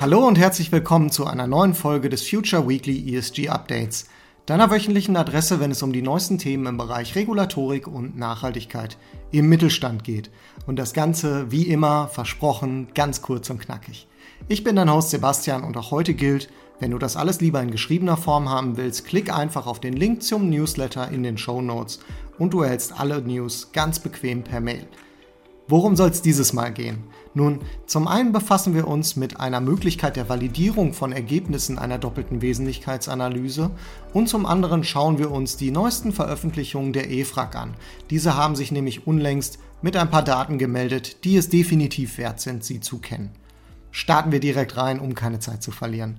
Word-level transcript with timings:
Hallo 0.00 0.26
und 0.26 0.38
herzlich 0.38 0.72
willkommen 0.72 1.10
zu 1.10 1.26
einer 1.26 1.46
neuen 1.46 1.74
Folge 1.74 2.08
des 2.08 2.26
Future 2.26 2.66
Weekly 2.66 3.14
ESG 3.14 3.50
Updates, 3.50 4.06
deiner 4.46 4.70
wöchentlichen 4.70 5.14
Adresse, 5.14 5.60
wenn 5.60 5.72
es 5.72 5.82
um 5.82 5.92
die 5.92 6.00
neuesten 6.00 6.38
Themen 6.38 6.64
im 6.64 6.78
Bereich 6.78 7.16
Regulatorik 7.16 7.86
und 7.86 8.16
Nachhaltigkeit 8.16 8.96
im 9.30 9.50
Mittelstand 9.50 10.02
geht. 10.02 10.30
Und 10.66 10.76
das 10.78 10.94
Ganze, 10.94 11.52
wie 11.52 11.64
immer, 11.64 12.08
versprochen, 12.08 12.88
ganz 12.94 13.20
kurz 13.20 13.50
und 13.50 13.60
knackig. 13.60 14.08
Ich 14.48 14.64
bin 14.64 14.74
dein 14.74 14.90
Host 14.90 15.10
Sebastian 15.10 15.64
und 15.64 15.76
auch 15.76 15.90
heute 15.90 16.14
gilt, 16.14 16.48
wenn 16.78 16.92
du 16.92 16.98
das 16.98 17.18
alles 17.18 17.42
lieber 17.42 17.60
in 17.60 17.70
geschriebener 17.70 18.16
Form 18.16 18.48
haben 18.48 18.78
willst, 18.78 19.04
klick 19.04 19.30
einfach 19.30 19.66
auf 19.66 19.80
den 19.80 19.92
Link 19.92 20.22
zum 20.22 20.48
Newsletter 20.48 21.10
in 21.10 21.22
den 21.22 21.36
Show 21.36 21.60
Notes 21.60 22.00
und 22.38 22.54
du 22.54 22.62
erhältst 22.62 22.98
alle 22.98 23.20
News 23.20 23.68
ganz 23.74 23.98
bequem 23.98 24.44
per 24.44 24.60
Mail. 24.60 24.88
Worum 25.70 25.94
soll 25.94 26.10
es 26.10 26.20
dieses 26.20 26.52
Mal 26.52 26.72
gehen? 26.72 27.04
Nun, 27.32 27.60
zum 27.86 28.08
einen 28.08 28.32
befassen 28.32 28.74
wir 28.74 28.88
uns 28.88 29.14
mit 29.14 29.38
einer 29.38 29.60
Möglichkeit 29.60 30.16
der 30.16 30.28
Validierung 30.28 30.92
von 30.92 31.12
Ergebnissen 31.12 31.78
einer 31.78 31.96
doppelten 31.96 32.42
Wesentlichkeitsanalyse 32.42 33.70
und 34.12 34.28
zum 34.28 34.46
anderen 34.46 34.82
schauen 34.82 35.18
wir 35.18 35.30
uns 35.30 35.56
die 35.56 35.70
neuesten 35.70 36.10
Veröffentlichungen 36.10 36.92
der 36.92 37.12
EFRAG 37.12 37.54
an. 37.54 37.74
Diese 38.10 38.36
haben 38.36 38.56
sich 38.56 38.72
nämlich 38.72 39.06
unlängst 39.06 39.60
mit 39.80 39.96
ein 39.96 40.10
paar 40.10 40.24
Daten 40.24 40.58
gemeldet, 40.58 41.22
die 41.22 41.36
es 41.36 41.48
definitiv 41.48 42.18
wert 42.18 42.40
sind, 42.40 42.64
sie 42.64 42.80
zu 42.80 42.98
kennen. 42.98 43.30
Starten 43.92 44.32
wir 44.32 44.40
direkt 44.40 44.76
rein, 44.76 44.98
um 44.98 45.14
keine 45.14 45.38
Zeit 45.38 45.62
zu 45.62 45.70
verlieren. 45.70 46.18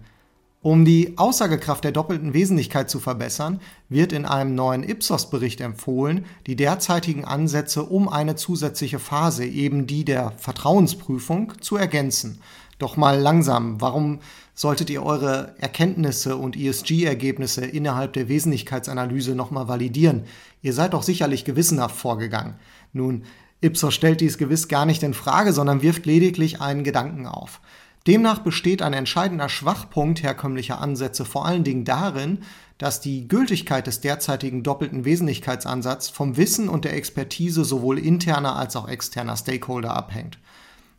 Um 0.64 0.86
die 0.86 1.18
Aussagekraft 1.18 1.84
der 1.84 1.92
doppelten 1.92 2.36
Wesentlichkeit 2.36 2.88
zu 2.88 3.00
verbessern, 3.00 3.60
wird 3.90 4.14
in 4.14 4.28
einem 4.28 4.54
neuen 4.54 4.84
Ipsos-Bericht 4.84 5.60
empfohlen, 5.60 6.26
die 6.46 6.56
derzeitigen 6.56 7.26
Ansätze 7.26 7.82
um 7.82 8.08
eine 8.08 8.36
zusätzliche 8.36 9.00
Phase, 9.00 9.44
eben 9.44 9.88
die 9.88 10.06
der 10.06 10.34
Vertrauensprüfung, 10.38 11.54
zu 11.62 11.78
ergänzen. 11.78 12.42
Doch 12.78 12.96
mal 12.96 13.20
langsam, 13.20 13.82
warum 13.82 14.20
solltet 14.54 14.92
ihr 14.92 15.04
eure 15.04 15.56
Erkenntnisse 15.58 16.36
und 16.38 16.56
ESG-Ergebnisse 16.56 17.66
innerhalb 17.66 18.14
der 18.14 18.28
Wesentlichkeitsanalyse 18.28 19.34
nochmal 19.34 19.68
validieren? 19.68 20.26
Ihr 20.62 20.74
seid 20.74 20.94
doch 20.94 21.02
sicherlich 21.02 21.44
gewissenhaft 21.44 21.96
vorgegangen. 21.96 22.54
Nun, 22.94 23.24
Ipsos 23.62 23.96
stellt 23.96 24.22
dies 24.22 24.38
gewiss 24.38 24.68
gar 24.68 24.86
nicht 24.86 25.02
in 25.02 25.16
Frage, 25.16 25.54
sondern 25.54 25.82
wirft 25.82 26.06
lediglich 26.06 26.62
einen 26.62 26.84
Gedanken 26.84 27.26
auf. 27.26 27.62
Demnach 28.08 28.40
besteht 28.40 28.82
ein 28.82 28.94
entscheidender 28.94 29.48
Schwachpunkt 29.48 30.24
herkömmlicher 30.24 30.82
Ansätze 30.82 31.24
vor 31.24 31.46
allen 31.46 31.64
Dingen 31.64 31.86
darin, 31.86 32.40
dass 32.80 33.00
die 33.00 33.28
Gültigkeit 33.28 33.86
des 33.86 34.02
derzeitigen 34.02 34.64
doppelten 34.64 35.06
Wesentlichkeitsansatzes 35.06 36.10
vom 36.10 36.36
Wissen 36.36 36.68
und 36.68 36.84
der 36.84 36.96
Expertise 36.96 37.64
sowohl 37.64 38.00
interner 38.00 38.56
als 38.56 38.76
auch 38.76 38.88
externer 38.88 39.38
Stakeholder 39.38 39.96
abhängt. 39.96 40.40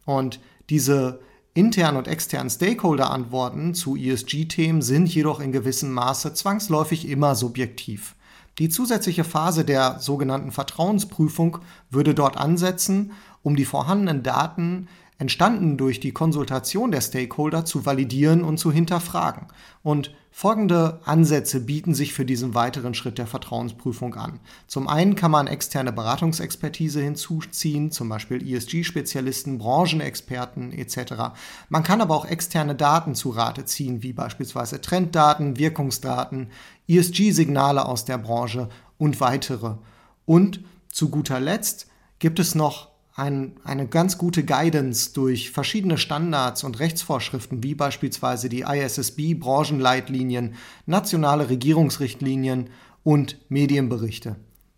Und 0.05 0.39
diese 0.71 1.21
internen 1.55 1.97
und 1.97 2.07
externen 2.07 2.51
Stakeholder-Antworten 2.51 3.75
zu 3.75 3.97
ESG-Themen 3.97 4.81
sind 4.81 5.13
jedoch 5.13 5.41
in 5.41 5.51
gewissem 5.51 5.93
Maße 5.93 6.35
zwangsläufig 6.35 7.09
immer 7.09 7.35
subjektiv. 7.35 8.15
Die 8.59 8.69
zusätzliche 8.69 9.25
Phase 9.25 9.65
der 9.65 9.99
sogenannten 9.99 10.53
Vertrauensprüfung 10.53 11.59
würde 11.91 12.15
dort 12.15 12.37
ansetzen, 12.37 13.13
um 13.43 13.57
die 13.57 13.65
vorhandenen 13.65 14.23
Daten 14.23 14.89
entstanden 15.19 15.77
durch 15.77 16.01
die 16.01 16.13
Konsultation 16.13 16.91
der 16.91 17.01
Stakeholder 17.01 17.65
zu 17.65 17.87
validieren 17.87 18.43
und 18.43 18.59
zu 18.59 18.73
hinterfragen. 18.73 19.47
Und 19.83 20.13
folgende 20.31 21.01
Ansätze 21.05 21.61
bieten 21.61 21.95
sich 21.95 22.13
für 22.13 22.25
diesen 22.25 22.55
weiteren 22.55 22.95
Schritt 22.95 23.19
der 23.19 23.27
Vertrauensprüfung 23.27 24.15
an. 24.15 24.41
Zum 24.67 24.89
einen 24.89 25.15
kann 25.15 25.31
man 25.31 25.47
externe 25.47 25.93
Beratungsexpertise 25.93 27.01
hinzuziehen, 27.01 27.91
zum 27.91 28.09
Beispiel 28.09 28.43
ESG-Spezialisten, 28.43 29.59
Branchenexperten 29.59 30.73
etc. 30.73 31.35
Man 31.69 31.83
kann 31.83 32.01
aber 32.01 32.17
auch 32.17 32.25
externe 32.25 32.75
Daten 32.75 33.15
zu 33.15 33.31
Rate 33.31 33.65
ziehen, 33.65 34.03
wie 34.03 34.13
beispielsweise 34.13 34.81
Trenddaten, 34.81 35.59
Wirkungsdaten, 35.59 36.49
ESG-Signale 36.89 37.85
aus 37.85 38.05
der 38.05 38.19
Branche 38.19 38.69
und 38.99 39.21
weitere. 39.21 39.77
Und 40.25 40.61
zu 40.89 41.11
guter 41.11 41.41
Letzt 41.41 41.89
gibt 42.19 42.39
es 42.39 42.55
noch 42.55 42.92
ein, 43.15 43.57
eine 43.65 43.87
ganz 43.87 44.17
gute 44.17 44.45
Guidance 44.45 45.13
durch 45.13 45.51
verschiedene 45.51 45.99
Standards 45.99 46.65
und 46.65 46.79
Rechtsvorschriften, 46.79 47.63
wie 47.63 47.75
beispielsweise 47.75 48.49
die 48.49 48.63
ISSB 48.63 49.35
Branchenleitlinien, 49.35 50.55
nationale 50.87 51.51
Regierungsrichtlinien 51.51 52.71
und 53.05 53.39
Medienberichte. 53.49 54.37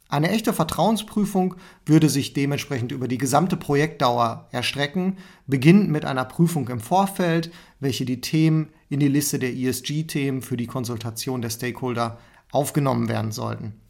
Eine 0.09 0.31
echte 0.31 0.53
Vertrauensprüfung 0.53 1.57
würde 1.87 2.09
sich 2.09 2.35
dementsprechend 2.35 2.93
über 2.93 3.09
die 3.09 3.19
gesamte 3.19 3.57
Projektdauer 3.57 4.49
erstrecken, 4.53 5.17
beginnend 5.47 5.91
mit 5.91 6.05
einer 6.05 6.25
Prüfung 6.25 6.69
im 6.69 6.81
Vorfeld, 6.81 7.51
welche 7.81 8.05
die 8.05 8.21
Themen 8.21 8.69
in 8.89 9.01
die 9.01 9.09
Liste 9.09 9.39
der 9.39 9.55
ESG-Themen 9.55 10.43
für 10.43 10.57
die 10.57 10.67
Konsultation 10.67 11.43
der 11.43 11.51
Stakeholder 11.51 12.19
aufgenommen 12.53 13.09
werden 13.09 13.33
sollten. 13.33 13.81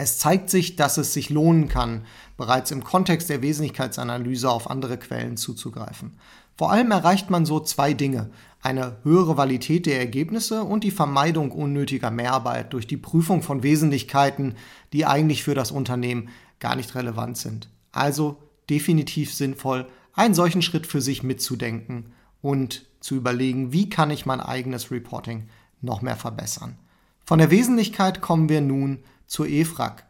Es 0.00 0.18
zeigt 0.18 0.48
sich, 0.48 0.76
dass 0.76 0.96
es 0.96 1.12
sich 1.12 1.28
lohnen 1.28 1.68
kann, 1.68 2.04
bereits 2.36 2.70
im 2.70 2.84
Kontext 2.84 3.28
der 3.28 3.42
Wesentlichkeitsanalyse 3.42 4.48
auf 4.48 4.70
andere 4.70 4.96
Quellen 4.96 5.36
zuzugreifen. 5.36 6.12
Vor 6.56 6.70
allem 6.70 6.92
erreicht 6.92 7.30
man 7.30 7.44
so 7.44 7.58
zwei 7.58 7.94
Dinge. 7.94 8.30
Eine 8.62 8.98
höhere 9.02 9.34
Qualität 9.34 9.86
der 9.86 9.98
Ergebnisse 9.98 10.62
und 10.62 10.84
die 10.84 10.92
Vermeidung 10.92 11.50
unnötiger 11.50 12.12
Mehrarbeit 12.12 12.72
durch 12.72 12.86
die 12.86 12.96
Prüfung 12.96 13.42
von 13.42 13.64
Wesentlichkeiten, 13.64 14.54
die 14.92 15.04
eigentlich 15.04 15.42
für 15.42 15.54
das 15.54 15.72
Unternehmen 15.72 16.28
gar 16.60 16.76
nicht 16.76 16.94
relevant 16.94 17.36
sind. 17.36 17.68
Also 17.90 18.36
definitiv 18.70 19.34
sinnvoll, 19.34 19.86
einen 20.12 20.34
solchen 20.34 20.62
Schritt 20.62 20.86
für 20.86 21.00
sich 21.00 21.24
mitzudenken 21.24 22.12
und 22.40 22.86
zu 23.00 23.16
überlegen, 23.16 23.72
wie 23.72 23.88
kann 23.88 24.10
ich 24.10 24.26
mein 24.26 24.40
eigenes 24.40 24.92
Reporting 24.92 25.48
noch 25.80 26.02
mehr 26.02 26.16
verbessern. 26.16 26.76
Von 27.24 27.38
der 27.38 27.50
Wesentlichkeit 27.50 28.20
kommen 28.20 28.48
wir 28.48 28.60
nun 28.60 29.00
zur 29.28 29.46
EFRAG. 29.46 30.04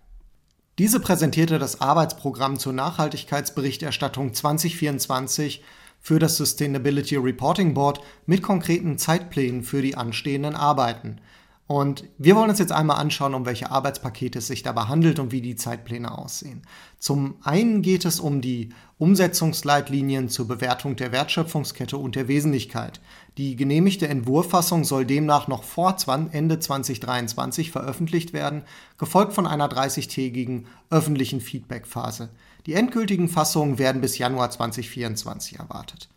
Diese 0.79 1.01
präsentierte 1.01 1.59
das 1.59 1.81
Arbeitsprogramm 1.81 2.59
zur 2.59 2.73
Nachhaltigkeitsberichterstattung 2.73 4.33
2024 4.33 5.63
für 6.01 6.19
das 6.19 6.37
Sustainability 6.37 7.17
Reporting 7.17 7.75
Board 7.75 8.01
mit 8.27 8.43
konkreten 8.43 8.97
Zeitplänen 8.97 9.65
für 9.65 9.83
die 9.83 9.97
anstehenden 9.97 10.55
Arbeiten. 10.55 11.21
Und 11.69 12.05
wir 12.17 12.35
wollen 12.35 12.49
uns 12.49 12.61
jetzt 12.61 12.73
einmal 12.73 12.97
anschauen, 12.97 13.35
um 13.35 13.45
welche 13.45 13.71
Arbeitspakete 13.71 14.39
es 14.39 14.47
sich 14.47 14.63
dabei 14.63 14.85
handelt 14.85 15.19
und 15.19 15.33
wie 15.33 15.43
die 15.43 15.55
Zeitpläne 15.55 16.17
aussehen. 16.17 16.63
Zum 16.99 17.37
einen 17.43 17.83
geht 17.83 18.07
es 18.07 18.21
um 18.21 18.41
die 18.41 18.71
Umsetzungsleitlinien 18.97 20.31
zur 20.31 20.49
Bewertung 20.49 20.97
der 20.97 21.13
Wertschöpfungskette 21.13 21.99
und 21.99 22.17
der 22.17 22.27
Wesentlichkeit. 22.27 23.03
Die 23.37 23.55
genehmigte 23.55 24.09
Entwurffassung 24.09 24.85
soll 24.85 25.05
demnach 25.05 25.47
noch 25.47 25.63
vor 25.63 25.95
Ende 26.33 26.59
2023 26.59 27.71
veröffentlicht 27.71 28.33
werden, 28.33 28.63
gefolgt 28.97 29.35
von 29.35 29.47
einer 29.47 29.69
30-tägigen 29.69 30.65
öffentlichen 30.89 31.43
Feedbackphase. 31.43 32.31
Die 32.65 32.73
endgültigen 32.73 33.29
Fassungen 33.29 33.79
werden 33.79 34.01
bis 34.01 34.17
Januar 34.17 34.51
2024 34.51 35.59
erwartet. 35.59 36.09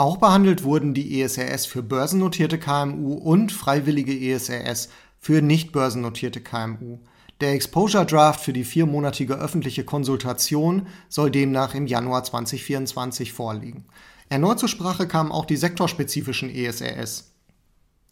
Auch 0.00 0.16
behandelt 0.16 0.64
wurden 0.64 0.94
die 0.94 1.20
ESRS 1.20 1.66
für 1.66 1.82
börsennotierte 1.82 2.58
KMU 2.58 3.12
und 3.12 3.52
freiwillige 3.52 4.18
ESRS 4.18 4.88
für 5.18 5.42
nicht 5.42 5.72
börsennotierte 5.72 6.40
KMU. 6.40 7.00
Der 7.42 7.52
Exposure 7.52 8.06
Draft 8.06 8.40
für 8.40 8.54
die 8.54 8.64
viermonatige 8.64 9.34
öffentliche 9.34 9.84
Konsultation 9.84 10.86
soll 11.10 11.30
demnach 11.30 11.74
im 11.74 11.86
Januar 11.86 12.24
2024 12.24 13.34
vorliegen. 13.34 13.84
Erneut 14.30 14.58
zur 14.58 14.70
Sprache 14.70 15.06
kamen 15.06 15.30
auch 15.30 15.44
die 15.44 15.58
sektorspezifischen 15.58 16.48
ESRS. 16.48 17.34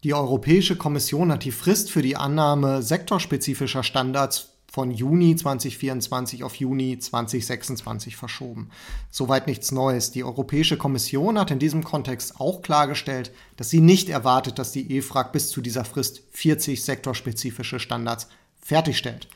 Die 0.05 0.13
Europäische 0.13 0.77
Kommission 0.77 1.33
hat 1.33 1.45
die 1.45 1.53
Frist 1.53 1.91
für 1.91 2.03
die 2.03 2.17
Annahme 2.17 2.83
sektorspezifischer 2.83 3.83
Standards 3.83 4.58
von 4.71 4.91
Juni 4.91 5.35
2024 5.35 6.45
auf 6.45 6.55
Juni 6.57 6.99
2026 6.99 8.17
verschoben. 8.17 8.71
Soweit 9.11 9.47
nichts 9.47 9.73
Neues. 9.73 10.11
Die 10.11 10.25
Europäische 10.25 10.77
Kommission 10.77 11.39
hat 11.39 11.51
in 11.51 11.59
diesem 11.59 11.85
Kontext 11.85 12.39
auch 12.39 12.61
klargestellt, 12.61 13.33
dass 13.57 13.71
sie 13.71 13.81
nicht 13.81 14.11
erwartet, 14.11 14.59
dass 14.59 14.73
die 14.73 14.97
EFRAG 14.97 15.33
bis 15.33 15.49
zu 15.51 15.63
dieser 15.63 15.85
Frist 15.85 16.23
40 16.33 16.85
sektorspezifische 16.85 17.81
Standards 17.81 18.29
fertigstellt. 18.61 19.29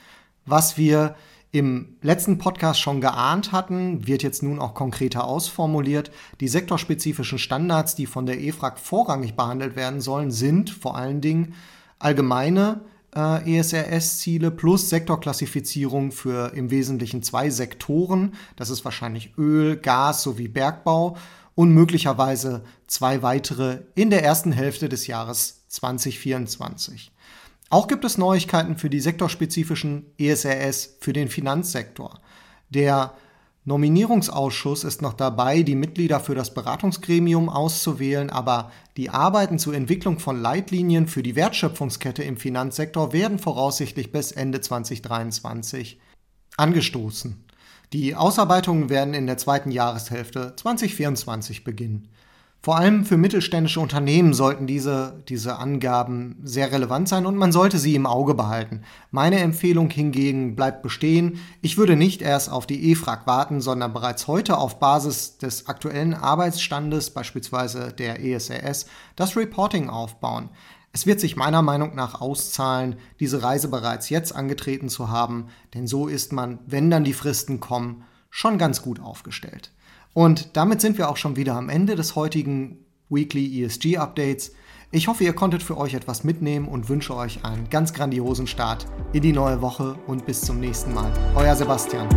Was 0.45 0.77
wir 0.77 1.17
im 1.51 1.97
letzten 2.03 2.39
Podcast 2.39 2.81
schon 2.81 3.01
geahnt 3.01 3.53
hatten, 3.53 4.07
wird 4.07 4.23
jetzt 4.23 4.43
nun 4.43 4.59
auch 4.59 4.75
konkreter 4.75 5.25
ausformuliert. 5.25 6.11
Die 6.41 6.49
sektorspezifischen 6.49 7.39
Standards, 7.39 7.95
die 7.95 8.07
von 8.07 8.27
der 8.27 8.41
EFRAG 8.41 8.79
vorrangig 8.79 9.35
behandelt 9.35 9.77
werden 9.77 10.01
sollen, 10.01 10.31
sind 10.31 10.71
vor 10.71 10.97
allen 10.97 11.21
Dingen 11.21 11.55
allgemeine 11.99 12.81
äh, 13.15 13.59
ESRS-Ziele 13.59 14.51
plus 14.51 14.89
Sektorklassifizierung 14.89 16.13
für 16.13 16.53
im 16.55 16.71
Wesentlichen 16.71 17.23
zwei 17.23 17.51
Sektoren. 17.51 18.35
Das 18.57 18.71
ist 18.71 18.85
wahrscheinlich 18.85 19.37
Öl, 19.39 19.77
Gas 19.77 20.23
sowie 20.23 20.49
Bergbau 20.49 21.17
und 21.55 21.73
möglicherweise 21.73 22.65
zwei 22.87 23.23
weitere 23.23 23.81
in 23.95 24.11
der 24.11 24.25
ersten 24.25 24.53
Hälfte 24.53 24.89
des 24.89 25.07
Jahres 25.07 25.65
2024. 25.69 27.13
Auch 27.71 27.89
gibt 27.89 28.05
es 28.05 28.19
Neuigkeiten 28.19 28.77
für 28.77 28.91
die 28.91 29.01
sektorspezifischen 29.01 30.07
ESRS 30.19 30.97
für 31.01 31.13
den 31.13 31.29
Finanzsektor. 31.29 32.21
Der 32.69 33.15
Nominierungsausschuss 33.65 34.83
ist 34.83 35.03
noch 35.03 35.13
dabei, 35.13 35.63
die 35.63 35.77
Mitglieder 35.77 36.19
für 36.19 36.35
das 36.35 36.53
Beratungsgremium 36.53 37.49
auszuwählen, 37.49 38.29
aber 38.29 38.73
die 38.97 39.11
Arbeiten 39.11 39.61
zur 39.61 39.75
Entwicklung 39.75 40.19
von 40.19 40.43
Leitlinien 40.43 41.07
für 41.07 41.23
die 41.23 41.37
Wertschöpfungskette 41.37 42.25
im 42.25 42.37
Finanzsektor 42.37 43.13
werden 43.13 43.39
voraussichtlich 43.39 44.11
bis 44.11 44.33
Ende 44.33 44.61
2023 44.61 46.01
angestoßen. 46.57 47.45
Die 47.93 48.17
Ausarbeitungen 48.17 48.89
werden 48.91 49.15
in 49.15 49.29
der 49.29 49.39
zweiten 49.39 49.71
Jahreshälfte 49.71 50.55
2024 50.57 51.63
beginnen. 51.63 52.09
Vor 52.65 52.77
allem 52.77 53.05
für 53.05 53.17
mittelständische 53.17 53.81
Unternehmen 53.81 54.35
sollten 54.35 54.69
diese, 54.69 55.21
diese 55.29 55.57
Angaben 55.59 56.39
sehr 56.45 56.71
relevant 56.71 57.09
sein 57.09 57.27
und 57.27 57.37
man 57.37 57.51
sollte 57.51 57.77
sie 57.77 57.97
im 57.97 58.07
Auge 58.07 58.35
behalten. 58.35 58.83
Meine 59.11 59.41
Empfehlung 59.41 59.91
hingegen 59.91 60.55
bleibt 60.55 60.81
bestehen. 60.81 61.41
Ich 61.61 61.77
würde 61.77 61.97
nicht 61.97 62.23
erst 62.23 62.53
auf 62.53 62.69
die 62.69 62.93
EFRAG 62.93 63.27
warten, 63.27 63.61
sondern 63.61 63.93
bereits 63.93 64.29
heute 64.29 64.59
auf 64.59 64.79
Basis 64.79 65.39
des 65.39 65.67
aktuellen 65.67 66.15
Arbeitsstandes, 66.15 67.11
beispielsweise 67.11 67.93
der 67.93 68.25
ESRS, 68.25 68.87
das 69.17 69.37
Reporting 69.37 69.91
aufbauen. 69.91 70.49
Es 70.93 71.05
wird 71.05 71.19
sich 71.19 71.35
meiner 71.35 71.63
Meinung 71.63 71.97
nach 71.97 72.21
auszahlen, 72.21 72.95
diese 73.19 73.43
Reise 73.43 73.67
bereits 73.67 74.09
jetzt 74.09 74.37
angetreten 74.37 74.89
zu 74.89 75.09
haben, 75.09 75.49
denn 75.75 75.89
so 75.89 76.07
ist 76.07 76.33
man, 76.33 76.61
wenn 76.67 76.91
dann 76.91 77.03
die 77.03 77.13
Fristen 77.13 77.59
kommen, 77.59 78.05
schon 78.31 78.57
ganz 78.57 78.83
gut 78.83 79.01
aufgestellt. 79.01 79.73
Und 80.15 80.57
damit 80.57 80.81
sind 80.81 80.99
wir 80.99 81.09
auch 81.09 81.17
schon 81.17 81.37
wieder 81.37 81.55
am 81.55 81.69
Ende 81.69 81.97
des 81.97 82.17
heutigen 82.17 82.79
Weekly 83.09 83.63
ESG 83.63 83.97
Updates. 83.97 84.53
Ich 84.91 85.09
hoffe, 85.09 85.25
ihr 85.25 85.33
konntet 85.33 85.63
für 85.63 85.79
euch 85.79 85.95
etwas 85.95 86.23
mitnehmen 86.23 86.69
und 86.69 86.89
wünsche 86.89 87.17
euch 87.17 87.45
einen 87.45 87.71
ganz 87.71 87.95
grandiosen 87.95 88.47
Start 88.47 88.87
in 89.13 89.23
die 89.23 89.33
neue 89.33 89.63
Woche 89.63 89.97
und 90.07 90.27
bis 90.27 90.43
zum 90.43 90.61
nächsten 90.61 90.93
Mal. 90.93 91.13
Euer 91.35 91.57
Sebastian. 91.57 92.09